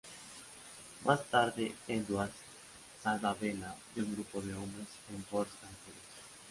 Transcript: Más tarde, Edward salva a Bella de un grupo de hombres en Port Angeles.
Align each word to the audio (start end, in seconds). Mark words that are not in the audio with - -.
Más 1.05 1.23
tarde, 1.25 1.75
Edward 1.87 2.31
salva 3.03 3.29
a 3.29 3.33
Bella 3.35 3.75
de 3.93 4.01
un 4.01 4.13
grupo 4.15 4.41
de 4.41 4.51
hombres 4.51 4.87
en 5.15 5.21
Port 5.21 5.51
Angeles. 5.61 6.09